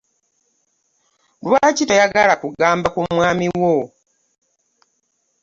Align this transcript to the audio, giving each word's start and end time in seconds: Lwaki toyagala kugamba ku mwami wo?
Lwaki 1.45 1.83
toyagala 1.89 2.33
kugamba 2.41 2.87
ku 2.93 2.99
mwami 3.15 3.47
wo? 3.59 3.75